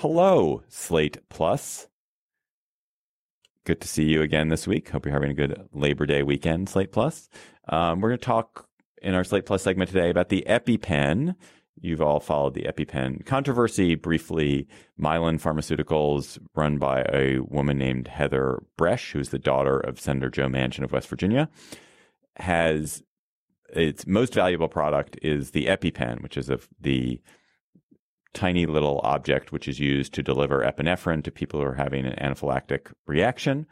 Hello, 0.00 0.62
Slate 0.66 1.18
Plus. 1.28 1.86
Good 3.66 3.82
to 3.82 3.86
see 3.86 4.04
you 4.04 4.22
again 4.22 4.48
this 4.48 4.66
week. 4.66 4.88
Hope 4.88 5.04
you're 5.04 5.12
having 5.12 5.30
a 5.30 5.34
good 5.34 5.68
Labor 5.74 6.06
Day 6.06 6.22
weekend, 6.22 6.70
Slate 6.70 6.90
Plus. 6.90 7.28
Um, 7.68 8.00
we're 8.00 8.08
going 8.08 8.18
to 8.18 8.24
talk 8.24 8.66
in 9.02 9.14
our 9.14 9.24
Slate 9.24 9.44
Plus 9.44 9.62
segment 9.62 9.90
today 9.90 10.08
about 10.08 10.30
the 10.30 10.42
EpiPen. 10.48 11.34
You've 11.82 12.00
all 12.00 12.18
followed 12.18 12.54
the 12.54 12.62
EpiPen 12.62 13.26
controversy 13.26 13.94
briefly. 13.94 14.66
Mylan 14.98 15.38
Pharmaceuticals, 15.38 16.38
run 16.54 16.78
by 16.78 17.02
a 17.12 17.40
woman 17.40 17.76
named 17.76 18.08
Heather 18.08 18.62
Bresch, 18.78 19.12
who's 19.12 19.28
the 19.28 19.38
daughter 19.38 19.78
of 19.80 20.00
Senator 20.00 20.30
Joe 20.30 20.48
Manchin 20.48 20.82
of 20.82 20.92
West 20.92 21.08
Virginia, 21.08 21.50
has 22.36 23.02
its 23.74 24.06
most 24.06 24.32
valuable 24.32 24.68
product 24.68 25.18
is 25.20 25.50
the 25.50 25.66
EpiPen, 25.66 26.22
which 26.22 26.38
is 26.38 26.48
of 26.48 26.70
the 26.80 27.20
tiny 28.40 28.64
little 28.64 29.02
object 29.04 29.52
which 29.52 29.68
is 29.68 29.78
used 29.78 30.14
to 30.14 30.22
deliver 30.22 30.60
epinephrine 30.60 31.22
to 31.22 31.30
people 31.30 31.60
who 31.60 31.66
are 31.66 31.74
having 31.74 32.06
an 32.06 32.14
anaphylactic 32.14 32.90
reaction. 33.06 33.66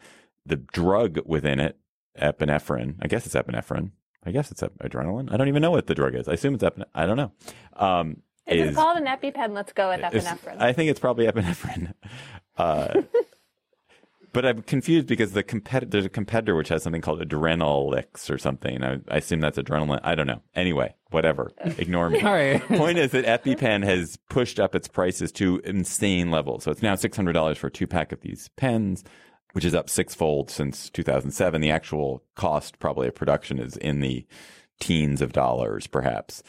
The 0.44 0.56
drug 0.56 1.20
within 1.24 1.58
it, 1.58 1.78
epinephrine, 2.20 2.96
I 3.00 3.06
guess 3.06 3.24
it's 3.24 3.34
epinephrine. 3.34 3.92
I 4.26 4.30
guess 4.30 4.50
it's 4.50 4.60
adrenaline. 4.60 5.32
I 5.32 5.38
don't 5.38 5.48
even 5.48 5.62
know 5.62 5.70
what 5.70 5.86
the 5.86 5.94
drug 5.94 6.14
is. 6.14 6.28
I 6.28 6.34
assume 6.34 6.54
it's 6.54 6.64
epinephrine. 6.64 6.84
I 6.94 7.06
don't 7.06 7.16
know. 7.16 7.32
Um, 7.76 8.22
if 8.46 8.66
it's 8.66 8.76
called 8.76 8.98
an 8.98 9.06
EpiPen, 9.06 9.54
let's 9.54 9.72
go 9.72 9.88
with 9.88 10.00
epinephrine. 10.00 10.60
I 10.60 10.74
think 10.74 10.90
it's 10.90 11.00
probably 11.00 11.26
epinephrine. 11.26 11.94
Uh, 12.58 13.02
but 14.38 14.46
I'm 14.46 14.62
confused 14.62 15.08
because 15.08 15.32
the 15.32 15.42
competitor, 15.42 15.90
there's 15.90 16.04
a 16.04 16.08
competitor 16.08 16.54
which 16.54 16.68
has 16.68 16.84
something 16.84 17.02
called 17.02 17.20
Adrenaclick 17.20 18.30
or 18.30 18.38
something. 18.38 18.84
I, 18.84 19.00
I, 19.08 19.16
assume 19.16 19.40
that's 19.40 19.58
adrenaline. 19.58 19.98
I 20.04 20.14
don't 20.14 20.28
know. 20.28 20.42
Anyway, 20.54 20.94
whatever. 21.10 21.50
Ignore 21.76 22.10
me. 22.10 22.20
Right. 22.22 22.62
Point 22.68 22.98
is 22.98 23.10
that 23.10 23.24
EpiPen 23.24 23.82
has 23.82 24.16
pushed 24.28 24.60
up 24.60 24.76
its 24.76 24.86
prices 24.86 25.32
to 25.32 25.60
insane 25.64 26.30
levels. 26.30 26.62
So 26.62 26.70
it's 26.70 26.84
now 26.84 26.94
$600 26.94 27.56
for 27.56 27.66
a 27.66 27.70
two 27.72 27.88
pack 27.88 28.12
of 28.12 28.20
these 28.20 28.48
pens, 28.56 29.02
which 29.54 29.64
is 29.64 29.74
up 29.74 29.90
sixfold 29.90 30.52
since 30.52 30.88
2007. 30.90 31.60
The 31.60 31.72
actual 31.72 32.22
cost 32.36 32.78
probably 32.78 33.08
of 33.08 33.16
production 33.16 33.58
is 33.58 33.76
in 33.76 33.98
the 33.98 34.24
teens 34.78 35.20
of 35.20 35.32
dollars, 35.32 35.88
perhaps. 35.88 36.44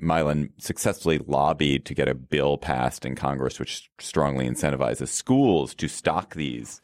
Mylan 0.00 0.52
successfully 0.58 1.18
lobbied 1.18 1.84
to 1.84 1.94
get 1.94 2.08
a 2.08 2.14
bill 2.14 2.56
passed 2.56 3.04
in 3.04 3.14
Congress, 3.14 3.58
which 3.58 3.90
strongly 3.98 4.48
incentivizes 4.48 5.08
schools 5.08 5.74
to 5.74 5.86
stock 5.86 6.34
these 6.34 6.80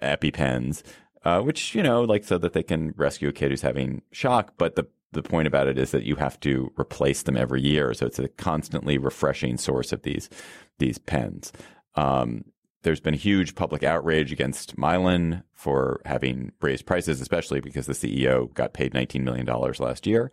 EpiPens, 0.00 0.82
uh, 1.24 1.40
which, 1.40 1.74
you 1.74 1.82
know, 1.82 2.02
like 2.02 2.24
so 2.24 2.38
that 2.38 2.52
they 2.52 2.62
can 2.62 2.92
rescue 2.96 3.28
a 3.28 3.32
kid 3.32 3.50
who's 3.50 3.62
having 3.62 4.02
shock. 4.12 4.54
But 4.56 4.76
the, 4.76 4.86
the 5.12 5.22
point 5.22 5.46
about 5.46 5.68
it 5.68 5.78
is 5.78 5.90
that 5.90 6.04
you 6.04 6.16
have 6.16 6.38
to 6.40 6.72
replace 6.78 7.22
them 7.22 7.36
every 7.36 7.60
year. 7.60 7.94
So 7.94 8.06
it's 8.06 8.18
a 8.18 8.28
constantly 8.28 8.98
refreshing 8.98 9.58
source 9.58 9.92
of 9.92 10.02
these, 10.02 10.30
these 10.78 10.98
pens. 10.98 11.52
Um, 11.94 12.44
there's 12.82 13.00
been 13.00 13.14
huge 13.14 13.54
public 13.54 13.82
outrage 13.84 14.32
against 14.32 14.76
Mylan 14.76 15.44
for 15.52 16.00
having 16.04 16.52
raised 16.60 16.86
prices, 16.86 17.20
especially 17.20 17.60
because 17.60 17.86
the 17.86 17.92
CEO 17.92 18.52
got 18.54 18.72
paid 18.72 18.92
$19 18.92 19.22
million 19.22 19.46
last 19.46 20.06
year. 20.06 20.32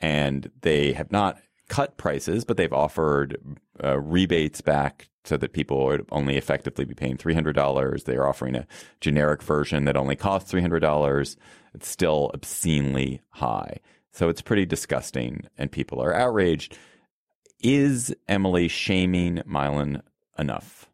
And 0.00 0.50
they 0.62 0.92
have 0.92 1.12
not 1.12 1.38
cut 1.68 1.96
prices, 1.96 2.44
but 2.44 2.56
they've 2.56 2.72
offered 2.72 3.38
uh, 3.82 3.98
rebates 3.98 4.60
back 4.60 5.08
so 5.24 5.36
that 5.38 5.52
people 5.52 5.84
would 5.86 6.06
only 6.12 6.36
effectively 6.36 6.84
be 6.84 6.94
paying 6.94 7.16
$300. 7.16 8.04
They 8.04 8.16
are 8.16 8.28
offering 8.28 8.54
a 8.54 8.66
generic 9.00 9.42
version 9.42 9.86
that 9.86 9.96
only 9.96 10.16
costs 10.16 10.52
$300. 10.52 11.36
It's 11.74 11.88
still 11.88 12.30
obscenely 12.34 13.22
high. 13.30 13.78
So 14.12 14.28
it's 14.28 14.42
pretty 14.42 14.66
disgusting 14.66 15.48
and 15.56 15.72
people 15.72 16.00
are 16.02 16.14
outraged. 16.14 16.76
Is 17.60 18.14
Emily 18.28 18.68
shaming 18.68 19.38
Mylan 19.48 20.02
enough? 20.38 20.90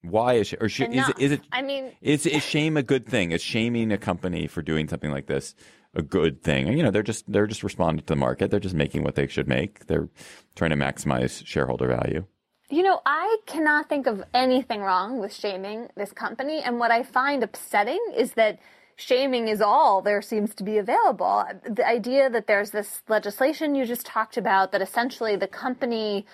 Why 0.00 0.34
is 0.34 0.48
she, 0.48 0.56
or 0.56 0.68
she, 0.68 0.84
is 0.84 1.08
it, 1.08 1.18
is 1.18 1.32
it, 1.32 1.40
I 1.52 1.62
mean, 1.62 1.92
is, 2.02 2.26
is 2.26 2.42
shame 2.44 2.76
a 2.76 2.82
good 2.82 3.06
thing? 3.06 3.32
Is 3.32 3.42
shaming 3.42 3.92
a 3.92 3.98
company 3.98 4.46
for 4.46 4.60
doing 4.60 4.88
something 4.88 5.10
like 5.10 5.26
this 5.26 5.54
a 5.94 6.02
good 6.02 6.42
thing? 6.42 6.76
You 6.76 6.82
know, 6.82 6.90
they're 6.90 7.02
just, 7.02 7.30
they're 7.30 7.46
just 7.46 7.62
responding 7.62 8.00
to 8.00 8.06
the 8.06 8.16
market. 8.16 8.50
They're 8.50 8.60
just 8.60 8.74
making 8.74 9.04
what 9.04 9.14
they 9.14 9.26
should 9.26 9.48
make. 9.48 9.86
They're 9.86 10.08
trying 10.54 10.70
to 10.70 10.76
maximize 10.76 11.46
shareholder 11.46 11.88
value. 11.88 12.26
You 12.70 12.82
know, 12.82 13.00
I 13.04 13.38
cannot 13.46 13.88
think 13.88 14.06
of 14.06 14.24
anything 14.32 14.80
wrong 14.80 15.18
with 15.18 15.32
shaming 15.32 15.88
this 15.96 16.12
company. 16.12 16.62
And 16.62 16.78
what 16.78 16.90
I 16.90 17.02
find 17.02 17.42
upsetting 17.42 18.00
is 18.16 18.32
that 18.32 18.58
shaming 18.96 19.48
is 19.48 19.60
all 19.60 20.02
there 20.02 20.22
seems 20.22 20.54
to 20.54 20.64
be 20.64 20.78
available. 20.78 21.44
The 21.68 21.86
idea 21.86 22.30
that 22.30 22.46
there's 22.46 22.70
this 22.70 23.02
legislation 23.08 23.74
you 23.74 23.84
just 23.84 24.06
talked 24.06 24.36
about 24.36 24.72
that 24.72 24.80
essentially 24.80 25.36
the 25.36 25.48
company, 25.48 26.26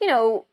you 0.00 0.06
know, 0.06 0.44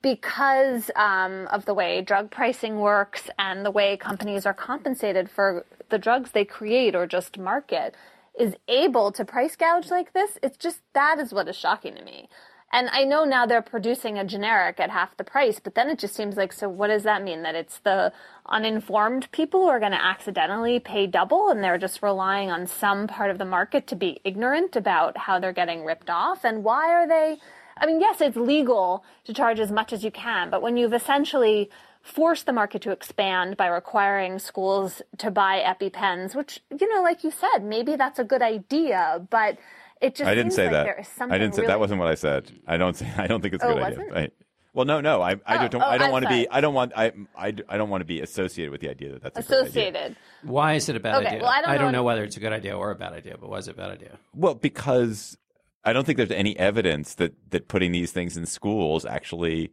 because 0.00 0.90
um, 0.96 1.46
of 1.48 1.64
the 1.64 1.74
way 1.74 2.02
drug 2.02 2.30
pricing 2.30 2.78
works 2.78 3.28
and 3.38 3.64
the 3.64 3.70
way 3.70 3.96
companies 3.96 4.46
are 4.46 4.54
compensated 4.54 5.30
for 5.30 5.64
the 5.92 5.98
drugs 5.98 6.32
they 6.32 6.44
create 6.44 6.96
or 6.96 7.06
just 7.06 7.38
market, 7.38 7.94
is 8.36 8.56
able 8.66 9.12
to 9.12 9.24
price 9.24 9.54
gouge 9.54 9.90
like 9.90 10.12
this, 10.12 10.38
it's 10.42 10.56
just 10.56 10.80
that 10.94 11.20
is 11.20 11.32
what 11.32 11.46
is 11.46 11.54
shocking 11.54 11.94
to 11.94 12.02
me. 12.02 12.28
And 12.74 12.88
I 12.90 13.04
know 13.04 13.24
now 13.24 13.44
they're 13.44 13.60
producing 13.60 14.16
a 14.18 14.24
generic 14.24 14.80
at 14.80 14.88
half 14.88 15.14
the 15.18 15.24
price, 15.24 15.60
but 15.62 15.74
then 15.74 15.90
it 15.90 15.98
just 15.98 16.14
seems 16.14 16.38
like 16.38 16.54
so 16.54 16.70
what 16.70 16.86
does 16.86 17.02
that 17.02 17.22
mean? 17.22 17.42
That 17.42 17.54
it's 17.54 17.78
the 17.78 18.14
uninformed 18.46 19.30
people 19.30 19.60
who 19.60 19.68
are 19.68 19.78
going 19.78 19.92
to 19.92 20.02
accidentally 20.02 20.80
pay 20.80 21.06
double 21.06 21.50
and 21.50 21.62
they're 21.62 21.76
just 21.76 22.02
relying 22.02 22.50
on 22.50 22.66
some 22.66 23.06
part 23.06 23.30
of 23.30 23.36
the 23.36 23.44
market 23.44 23.86
to 23.88 23.96
be 23.96 24.20
ignorant 24.24 24.74
about 24.74 25.18
how 25.18 25.38
they're 25.38 25.52
getting 25.52 25.84
ripped 25.84 26.08
off? 26.08 26.44
And 26.44 26.64
why 26.64 26.88
are 26.88 27.06
they? 27.06 27.38
I 27.76 27.84
mean, 27.84 28.00
yes, 28.00 28.22
it's 28.22 28.36
legal 28.38 29.04
to 29.24 29.34
charge 29.34 29.60
as 29.60 29.70
much 29.70 29.92
as 29.92 30.02
you 30.02 30.10
can, 30.10 30.48
but 30.48 30.62
when 30.62 30.78
you've 30.78 30.94
essentially 30.94 31.68
forced 32.02 32.46
the 32.46 32.52
market 32.52 32.82
to 32.82 32.90
expand 32.90 33.56
by 33.56 33.66
requiring 33.66 34.38
schools 34.38 35.00
to 35.18 35.30
buy 35.30 35.60
EpiPens, 35.60 36.34
which, 36.34 36.60
you 36.78 36.88
know, 36.94 37.02
like 37.02 37.22
you 37.24 37.30
said, 37.30 37.60
maybe 37.64 37.96
that's 37.96 38.18
a 38.18 38.24
good 38.24 38.42
idea, 38.42 39.26
but 39.30 39.58
it 40.00 40.14
just 40.16 40.28
I 40.28 40.34
didn't 40.34 40.52
say 40.52 40.64
like 40.64 40.72
that. 40.72 40.84
There 40.84 40.98
is 41.00 41.08
something 41.08 41.34
I 41.34 41.38
didn't 41.38 41.54
say 41.54 41.62
really... 41.62 41.68
that 41.72 41.80
wasn't 41.80 42.00
what 42.00 42.08
I 42.08 42.16
said. 42.16 42.50
I 42.66 42.76
don't 42.76 42.96
say 42.96 43.10
I 43.16 43.26
don't 43.26 43.40
think 43.40 43.54
it's 43.54 43.62
a 43.64 43.68
Oh, 43.68 43.74
good 43.74 43.80
wasn't? 43.80 44.12
idea. 44.12 44.22
I, 44.24 44.28
well, 44.74 44.86
no, 44.86 45.00
no. 45.02 45.20
I, 45.20 45.32
I 45.46 45.64
Oh, 45.64 45.68
don't. 45.68 45.82
oh, 45.82 45.86
I 45.86 45.98
don't 45.98 46.10
want 46.10 46.22
to 46.24 46.30
be. 46.30 46.48
I 46.50 46.60
don't 46.62 46.72
want. 46.74 46.92
I, 46.96 47.12
I, 47.36 47.54
I 47.68 47.76
don't 47.76 47.90
want 47.90 48.00
to 48.00 48.06
be 48.06 48.20
associated 48.22 48.72
with 48.72 48.80
the 48.80 48.88
idea 48.88 49.12
that 49.12 49.22
that's 49.22 49.38
a 49.38 49.42
good 49.42 49.52
idea. 49.52 49.62
associated. 49.68 50.16
Why 50.42 50.74
is 50.74 50.88
it 50.88 50.96
a 50.96 51.00
bad 51.00 51.16
Okay, 51.16 51.26
idea? 51.26 51.42
well, 51.42 51.52
I 51.52 51.76
don't 51.76 51.86
know- 51.92 51.98
know 51.98 52.02
whether 52.04 52.24
it's 52.24 52.38
a 52.38 52.40
good 52.40 52.54
idea 52.54 52.76
or 52.76 52.90
a 52.90 52.94
bad 52.94 53.12
idea, 53.12 53.36
but 53.38 53.50
why 53.50 53.58
is 53.58 53.68
it 53.68 53.72
a 53.72 53.76
bad 53.76 53.90
idea? 53.90 54.18
Well, 54.34 54.54
because 54.54 55.36
I 55.84 55.92
don't 55.92 56.04
think 56.06 56.16
there's 56.16 56.30
any 56.30 56.58
evidence 56.58 57.14
that 57.16 57.34
that 57.50 57.68
putting 57.68 57.92
these 57.92 58.12
things 58.12 58.36
in 58.38 58.46
schools 58.46 59.04
actually 59.04 59.70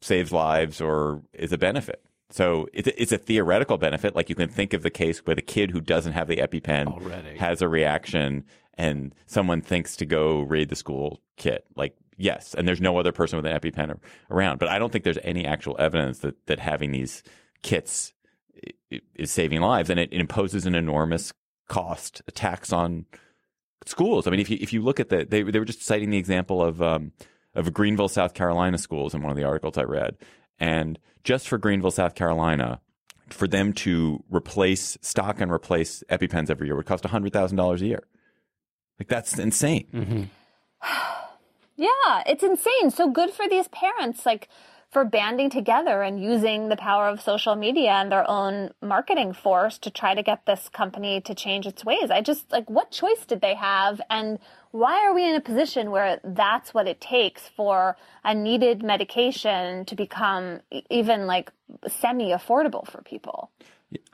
saves 0.00 0.32
lives 0.32 0.80
or 0.80 1.22
is 1.32 1.52
a 1.52 1.58
benefit. 1.58 2.02
So 2.30 2.68
it's 2.72 2.88
a, 2.88 3.02
it's 3.02 3.12
a 3.12 3.18
theoretical 3.18 3.78
benefit. 3.78 4.14
Like 4.14 4.28
you 4.28 4.34
can 4.34 4.48
think 4.48 4.74
of 4.74 4.82
the 4.82 4.90
case 4.90 5.20
where 5.20 5.36
the 5.36 5.42
kid 5.42 5.70
who 5.70 5.80
doesn't 5.80 6.12
have 6.12 6.28
the 6.28 6.36
EpiPen 6.36 6.86
Already. 6.86 7.38
has 7.38 7.62
a 7.62 7.68
reaction 7.68 8.44
and 8.74 9.14
someone 9.26 9.60
thinks 9.60 9.96
to 9.96 10.06
go 10.06 10.42
raid 10.42 10.68
the 10.68 10.76
school 10.76 11.20
kit. 11.36 11.64
Like, 11.74 11.96
yes. 12.16 12.54
And 12.54 12.68
there's 12.68 12.80
no 12.80 12.98
other 12.98 13.12
person 13.12 13.36
with 13.36 13.46
an 13.46 13.58
EpiPen 13.58 13.98
around. 14.30 14.58
But 14.58 14.68
I 14.68 14.78
don't 14.78 14.92
think 14.92 15.04
there's 15.04 15.18
any 15.24 15.46
actual 15.46 15.76
evidence 15.78 16.18
that, 16.20 16.34
that 16.46 16.60
having 16.60 16.92
these 16.92 17.22
kits 17.62 18.12
is 19.16 19.32
saving 19.32 19.62
lives. 19.62 19.90
And 19.90 19.98
it, 19.98 20.12
imposes 20.12 20.66
an 20.66 20.74
enormous 20.74 21.32
cost, 21.68 22.22
a 22.28 22.30
tax 22.30 22.72
on 22.72 23.06
schools. 23.86 24.26
I 24.26 24.30
mean, 24.30 24.40
if 24.40 24.50
you, 24.50 24.58
if 24.60 24.72
you 24.72 24.82
look 24.82 25.00
at 25.00 25.08
the, 25.08 25.24
they, 25.24 25.42
they 25.42 25.58
were 25.58 25.64
just 25.64 25.82
citing 25.82 26.10
the 26.10 26.18
example 26.18 26.62
of, 26.62 26.82
um, 26.82 27.12
of 27.58 27.74
Greenville, 27.74 28.08
South 28.08 28.34
Carolina 28.34 28.78
schools 28.78 29.14
in 29.14 29.22
one 29.22 29.30
of 29.30 29.36
the 29.36 29.44
articles 29.44 29.76
I 29.76 29.82
read. 29.82 30.16
And 30.58 30.98
just 31.24 31.48
for 31.48 31.58
Greenville, 31.58 31.90
South 31.90 32.14
Carolina, 32.14 32.80
for 33.28 33.46
them 33.46 33.72
to 33.74 34.22
replace 34.30 34.96
stock 35.02 35.40
and 35.40 35.50
replace 35.52 36.02
EpiPens 36.08 36.50
every 36.50 36.68
year 36.68 36.76
would 36.76 36.86
cost 36.86 37.04
$100,000 37.04 37.80
a 37.80 37.86
year. 37.86 38.04
Like 38.98 39.08
that's 39.08 39.38
insane. 39.38 39.86
Mm-hmm. 39.92 40.22
Yeah, 41.80 42.24
it's 42.26 42.42
insane. 42.42 42.90
So 42.90 43.08
good 43.08 43.30
for 43.30 43.48
these 43.48 43.68
parents, 43.68 44.26
like 44.26 44.48
for 44.90 45.04
banding 45.04 45.50
together 45.50 46.02
and 46.02 46.22
using 46.22 46.68
the 46.70 46.76
power 46.76 47.08
of 47.08 47.20
social 47.20 47.54
media 47.54 47.90
and 47.90 48.10
their 48.10 48.28
own 48.28 48.70
marketing 48.80 49.34
force 49.34 49.76
to 49.78 49.90
try 49.90 50.14
to 50.14 50.22
get 50.22 50.46
this 50.46 50.68
company 50.70 51.20
to 51.20 51.34
change 51.34 51.66
its 51.66 51.84
ways. 51.84 52.10
I 52.10 52.22
just 52.22 52.50
like, 52.50 52.68
what 52.70 52.90
choice 52.90 53.26
did 53.26 53.42
they 53.42 53.54
have? 53.54 54.00
And 54.08 54.38
why 54.70 55.04
are 55.06 55.14
we 55.14 55.28
in 55.28 55.34
a 55.34 55.40
position 55.40 55.90
where 55.90 56.20
that's 56.24 56.72
what 56.72 56.88
it 56.88 57.00
takes 57.02 57.48
for 57.48 57.96
a 58.24 58.34
needed 58.34 58.82
medication 58.82 59.84
to 59.84 59.94
become 59.94 60.60
even 60.88 61.26
like 61.26 61.52
semi 61.86 62.30
affordable 62.30 62.90
for 62.90 63.02
people? 63.02 63.50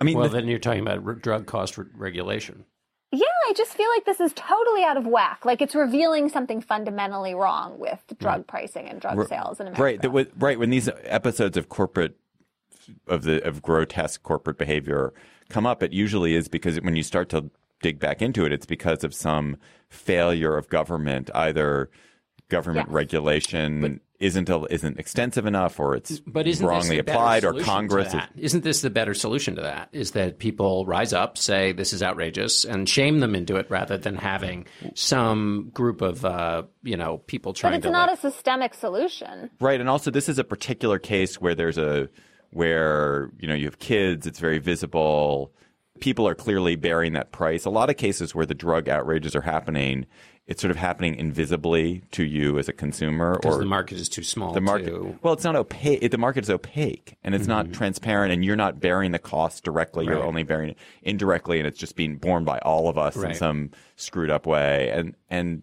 I 0.01 0.05
mean, 0.05 0.19
Well, 0.19 0.29
the- 0.29 0.37
then 0.41 0.49
you're 0.49 0.59
talking 0.59 0.81
about 0.83 1.05
re- 1.05 1.15
drug 1.21 1.47
cost 1.47 1.79
re- 1.79 1.87
regulation. 1.95 2.65
Yeah, 3.15 3.49
I 3.49 3.53
just 3.55 3.73
feel 3.75 3.89
like 3.91 4.05
this 4.05 4.21
is 4.21 4.33
totally 4.35 4.85
out 4.85 4.97
of 4.97 5.07
whack. 5.07 5.45
Like 5.45 5.63
it's 5.63 5.75
revealing 5.75 6.29
something 6.29 6.61
fundamentally 6.61 7.35
wrong 7.35 7.79
with 7.79 8.03
drug 8.19 8.47
pricing 8.47 8.89
and 8.89 9.01
drug 9.01 9.29
sales 9.29 9.61
in 9.61 9.67
America. 9.69 9.83
right, 9.83 10.03
that 10.03 10.11
was, 10.11 10.27
right. 10.37 10.59
When 10.59 10.71
these 10.71 10.89
episodes 11.05 11.57
of 11.57 11.69
corporate, 11.69 12.17
of 13.07 13.23
the, 13.23 13.43
of 13.47 13.63
grotesque 13.63 14.23
corporate 14.23 14.59
behavior 14.59 15.13
come 15.49 15.67
up, 15.67 15.83
it 15.83 15.93
usually 15.93 16.35
is 16.35 16.49
because 16.49 16.81
when 16.81 16.97
you 16.97 17.03
start 17.03 17.29
to 17.31 17.51
dig 17.81 17.99
back 17.99 18.21
into 18.21 18.45
it, 18.45 18.53
it's 18.53 18.67
because 18.67 19.05
of 19.05 19.15
some 19.15 19.57
failure 19.89 20.57
of 20.57 20.69
government, 20.69 21.31
either 21.35 21.91
government 22.49 22.89
Yes. 22.89 22.95
regulation 22.95 24.01
isn't 24.21 24.49
a, 24.49 24.65
isn't 24.73 24.99
extensive 24.99 25.45
enough, 25.45 25.79
or 25.81 25.97
it's 25.97 26.21
But 26.21 26.47
isn't 26.47 26.65
wrongly 26.65 26.97
this 26.97 26.97
the 26.99 27.03
better 27.03 27.19
applied, 27.19 27.45
or 27.45 27.55
Congress 27.61 28.07
is 28.09 28.13
that? 28.13 28.31
Isn't 28.37 28.65
this 28.65 28.81
the 28.81 28.91
better 28.91 29.13
solution 29.13 29.57
to 29.57 29.63
that? 29.63 29.89
Is 29.93 30.13
that 30.13 30.39
people 30.39 30.87
rise 30.87 31.13
up, 31.13 31.37
say 31.37 31.73
this 31.73 31.93
is 31.93 32.03
outrageous, 32.03 32.65
and 32.65 32.89
shame 32.89 33.21
them 33.21 33.35
into 33.35 33.57
it, 33.57 33.67
rather 33.71 33.99
than 33.99 34.17
having 34.17 34.67
some 34.95 35.71
group 35.75 36.01
of 36.01 36.25
uh, 36.25 36.63
you 36.83 36.97
know 36.97 37.19
people 37.19 37.53
trying 37.53 37.73
to. 37.73 37.79
But 37.79 37.93
trying 37.93 38.09
it's 38.09 38.09
to 38.09 38.19
not 38.23 38.25
like, 38.25 38.33
a 38.33 38.37
systemic 38.37 38.75
solution. 38.75 39.51
Right, 39.61 39.81
and 39.81 39.89
also 39.89 40.11
this 40.11 40.29
is 40.29 40.39
a 40.39 40.45
particular 40.45 40.99
case 40.99 41.41
where 41.41 41.55
there's 41.55 41.79
a 41.79 42.09
where 42.51 43.31
you 43.41 43.49
know 43.49 43.55
you 43.55 43.65
have 43.67 43.79
kids, 43.79 44.27
it's 44.27 44.39
very 44.39 44.59
visible. 44.59 45.53
People 46.01 46.27
are 46.27 46.35
clearly 46.35 46.77
bearing 46.77 47.13
that 47.13 47.31
price. 47.33 47.65
A 47.65 47.71
lot 47.71 47.89
of 47.89 47.97
cases 47.97 48.35
where 48.35 48.47
the 48.47 48.55
drug 48.55 48.89
outrages 48.89 49.37
are 49.37 49.41
happening, 49.43 50.07
it's 50.47 50.61
sort 50.61 50.73
of 50.73 50.77
happening 50.77 51.15
invisibly 51.15 52.03
to 52.11 52.25
you 52.25 52.59
as 52.59 52.69
a 52.69 52.73
consumer, 52.73 53.39
because 53.41 53.57
or 53.57 53.59
the 53.61 53.65
market 53.65 53.99
is 53.99 54.09
too 54.09 54.25
small. 54.25 54.53
the 54.53 54.61
market. 54.61 54.87
to- 54.87 55.19
Well, 55.23 55.33
it's 55.35 55.45
not 55.45 55.55
opaque. 55.55 56.01
It, 56.03 56.11
the 56.11 56.19
market 56.19 56.45
is 56.45 56.51
opaque, 56.51 57.17
and 57.23 57.35
it's 57.35 57.47
not 57.47 57.73
transparent, 57.73 58.33
and 58.33 58.45
you're 58.45 58.57
not 58.57 58.81
bearing 58.81 59.13
the 59.13 59.19
cost 59.21 59.63
directly. 59.65 60.05
You're 60.05 60.17
Mm-hmm. 60.17 60.27
Only 60.29 60.43
bearing 60.43 60.71
it 60.71 60.79
indirectly, 61.03 61.59
and 61.59 61.67
it's 61.67 61.79
just 61.79 61.95
being 61.97 62.17
borne 62.17 62.45
by 62.45 62.59
all 62.59 62.89
of 62.89 62.99
us 62.99 63.15
in 63.17 63.35
some 63.35 63.71
screwed 63.97 64.31
up 64.31 64.47
way. 64.47 64.91
And 64.91 65.15
and 65.31 65.63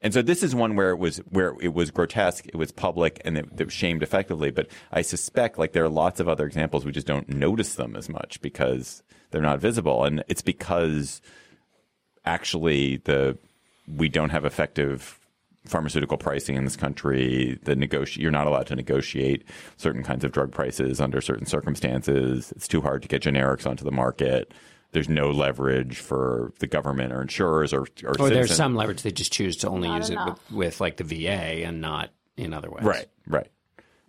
and 0.00 0.14
so 0.14 0.22
this 0.22 0.42
is 0.42 0.54
one 0.54 0.76
where 0.76 0.90
it 0.90 0.98
was 0.98 1.18
where 1.30 1.54
it 1.60 1.74
was 1.74 1.90
grotesque, 1.90 2.46
it 2.46 2.56
was 2.56 2.70
public, 2.70 3.20
and 3.24 3.36
it, 3.36 3.48
it 3.58 3.72
shamed 3.72 4.02
effectively. 4.02 4.50
But 4.50 4.68
I 4.92 5.02
suspect, 5.02 5.58
like 5.58 5.72
there 5.72 5.84
are 5.84 5.88
lots 5.88 6.20
of 6.20 6.28
other 6.28 6.46
examples, 6.46 6.84
we 6.84 6.92
just 6.92 7.06
don't 7.06 7.28
notice 7.28 7.74
them 7.74 7.96
as 7.96 8.08
much 8.08 8.40
because 8.40 9.02
they're 9.30 9.42
not 9.42 9.60
visible, 9.60 10.04
and 10.04 10.22
it's 10.28 10.42
because 10.42 11.20
actually 12.24 12.98
the 12.98 13.36
we 13.96 14.08
don't 14.08 14.30
have 14.30 14.44
effective 14.44 15.18
pharmaceutical 15.64 16.16
pricing 16.16 16.56
in 16.56 16.64
this 16.64 16.76
country. 16.76 17.58
The 17.64 17.74
negoti- 17.74 18.18
you're 18.18 18.30
not 18.30 18.46
allowed 18.46 18.66
to 18.68 18.76
negotiate 18.76 19.44
certain 19.76 20.02
kinds 20.02 20.24
of 20.24 20.32
drug 20.32 20.52
prices 20.52 21.00
under 21.00 21.20
certain 21.20 21.46
circumstances. 21.46 22.52
It's 22.56 22.68
too 22.68 22.80
hard 22.80 23.02
to 23.02 23.08
get 23.08 23.22
generics 23.22 23.66
onto 23.66 23.84
the 23.84 23.90
market. 23.90 24.52
There's 24.92 25.08
no 25.08 25.30
leverage 25.30 25.98
for 25.98 26.52
the 26.60 26.66
government 26.66 27.12
or 27.12 27.20
insurers 27.20 27.72
or 27.72 27.86
or, 28.04 28.14
or 28.18 28.30
there's 28.30 28.54
some 28.54 28.74
leverage. 28.74 29.02
They 29.02 29.10
just 29.10 29.32
choose 29.32 29.56
to 29.58 29.68
only 29.68 29.88
Not 29.88 29.96
use 29.98 30.10
it 30.10 30.18
with, 30.24 30.52
with 30.52 30.80
like 30.80 30.96
the 30.96 31.04
VA 31.04 31.64
and 31.64 31.80
not 31.80 32.10
in 32.36 32.54
other 32.54 32.70
ways. 32.70 32.84
Right, 32.84 33.06
right. 33.26 33.48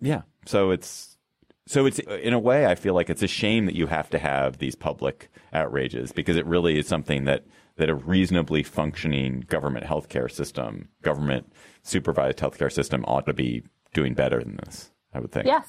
Yeah. 0.00 0.22
So 0.46 0.70
it's 0.70 1.18
so 1.66 1.86
it's 1.86 1.98
in 1.98 2.32
a 2.32 2.38
way 2.38 2.66
I 2.66 2.74
feel 2.74 2.94
like 2.94 3.10
it's 3.10 3.22
a 3.22 3.28
shame 3.28 3.66
that 3.66 3.74
you 3.74 3.86
have 3.86 4.10
to 4.10 4.18
have 4.18 4.58
these 4.58 4.74
public 4.74 5.30
outrages 5.52 6.12
because 6.12 6.36
it 6.36 6.46
really 6.46 6.78
is 6.78 6.88
something 6.88 7.24
that 7.24 7.44
that 7.76 7.88
a 7.88 7.94
reasonably 7.94 8.62
functioning 8.62 9.44
government 9.48 9.86
healthcare 9.86 10.30
system, 10.30 10.88
government 11.02 11.52
supervised 11.82 12.38
healthcare 12.38 12.72
system 12.72 13.04
ought 13.06 13.26
to 13.26 13.32
be 13.32 13.62
doing 13.94 14.14
better 14.14 14.42
than 14.42 14.58
this. 14.64 14.90
I 15.12 15.20
would 15.20 15.32
think. 15.32 15.46
Yes, 15.46 15.66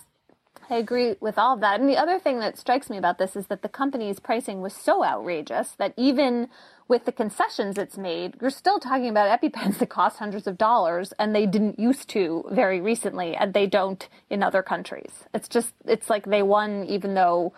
I 0.72 0.76
agree 0.76 1.16
with 1.20 1.38
all 1.38 1.54
of 1.56 1.60
that. 1.60 1.82
And 1.82 1.90
the 1.90 1.98
other 1.98 2.18
thing 2.18 2.40
that 2.40 2.58
strikes 2.58 2.90
me 2.90 2.96
about 2.96 3.18
this 3.18 3.36
is 3.36 3.48
that 3.48 3.62
the 3.62 3.68
company's 3.68 4.22
pricing 4.22 4.62
was 4.62 4.74
so 4.74 5.04
outrageous 5.04 5.72
that 5.72 5.94
even 5.98 6.48
with 6.88 7.04
the 7.04 7.12
concessions 7.12 7.78
it's 7.78 7.98
made, 7.98 8.38
you're 8.40 8.50
still 8.50 8.80
talking 8.80 9.10
about 9.10 9.42
EpiPens 9.42 9.78
that 9.80 9.90
cost 9.90 10.18
hundreds 10.18 10.48
of 10.48 10.58
dollars, 10.58 11.14
and 11.20 11.36
they 11.36 11.46
didn't 11.46 11.78
used 11.78 12.08
to 12.12 12.46
very 12.50 12.80
recently, 12.80 13.36
and 13.36 13.54
they 13.54 13.68
don't 13.68 14.08
in 14.30 14.42
other 14.42 14.64
countries. 14.64 15.26
It's 15.34 15.50
just, 15.50 15.74
it's 15.86 16.10
like 16.10 16.26
they 16.26 16.42
won 16.42 16.86
even 16.86 17.16
though 17.16 17.52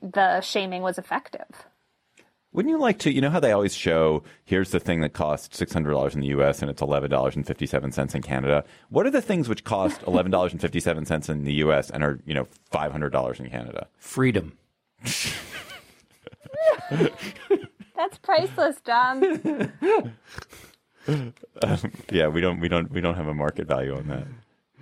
the 0.00 0.40
shaming 0.40 0.82
was 0.82 0.96
effective. 0.96 1.66
Wouldn't 2.54 2.70
you 2.70 2.78
like 2.78 2.98
to? 3.00 3.12
You 3.12 3.20
know 3.20 3.30
how 3.30 3.40
they 3.40 3.50
always 3.52 3.74
show 3.74 4.22
here's 4.44 4.70
the 4.70 4.78
thing 4.78 5.00
that 5.00 5.12
costs 5.12 5.58
six 5.58 5.72
hundred 5.72 5.90
dollars 5.90 6.14
in 6.14 6.20
the 6.20 6.28
U.S. 6.28 6.62
and 6.62 6.70
it's 6.70 6.80
eleven 6.80 7.10
dollars 7.10 7.34
and 7.34 7.44
fifty 7.44 7.66
seven 7.66 7.90
cents 7.90 8.14
in 8.14 8.22
Canada. 8.22 8.64
What 8.90 9.06
are 9.06 9.10
the 9.10 9.20
things 9.20 9.48
which 9.48 9.64
cost 9.64 10.02
eleven 10.06 10.30
dollars 10.30 10.52
and 10.52 10.60
fifty 10.60 10.78
seven 10.80 11.04
cents 11.04 11.28
in 11.28 11.42
the 11.44 11.54
U.S. 11.54 11.90
and 11.90 12.04
are 12.04 12.20
you 12.24 12.32
know 12.32 12.46
five 12.70 12.92
hundred 12.92 13.10
dollars 13.10 13.40
in 13.40 13.50
Canada? 13.50 13.88
Freedom. 13.98 14.56
That's 17.96 18.18
priceless, 18.22 18.76
John. 18.84 19.72
Um, 21.06 21.92
yeah, 22.10 22.28
we 22.28 22.40
don't 22.40 22.60
we 22.60 22.68
don't 22.68 22.90
we 22.90 23.02
don't 23.02 23.14
have 23.14 23.26
a 23.26 23.34
market 23.34 23.66
value 23.66 23.94
on 23.94 24.08
that. 24.08 24.26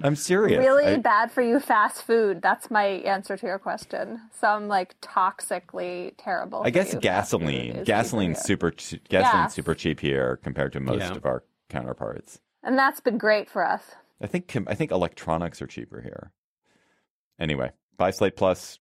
I'm 0.02 0.16
serious. 0.16 0.58
really 0.58 0.86
I- 0.86 0.96
bad 0.98 1.30
for 1.30 1.42
you 1.42 1.60
fast 1.60 2.02
food. 2.02 2.42
That's 2.42 2.70
my 2.70 2.84
answer 2.84 3.36
to 3.36 3.46
your 3.46 3.58
question. 3.58 4.20
Some 4.32 4.68
like 4.68 5.00
toxically 5.00 6.12
terrible. 6.18 6.62
I 6.64 6.70
guess 6.70 6.88
you 6.88 6.92
food 6.94 7.02
gasoline. 7.02 7.76
is 7.76 7.86
Gasoline's 7.88 8.40
super. 8.42 8.70
che- 8.70 8.98
Gasoline's 9.08 9.32
Gas. 9.32 9.54
super 9.54 9.74
cheap 9.74 10.00
here 10.00 10.38
compared 10.42 10.72
to 10.72 10.80
most 10.80 11.00
Yeah. 11.00 11.12
of 11.16 11.24
our 11.26 11.44
counterparts. 11.68 12.40
and 12.64 12.78
that's 12.78 13.00
been 13.00 13.18
great 13.18 13.50
for 13.50 13.66
us. 13.66 13.82
I 14.20 14.26
think 14.28 14.54
I 14.68 14.74
think 14.74 14.90
electronics 14.92 15.60
are 15.62 15.66
cheaper 15.66 16.00
here. 16.00 16.30
Anyway, 17.40 17.72
buy 17.96 18.10
Slate 18.10 18.36
Plus, 18.36 18.78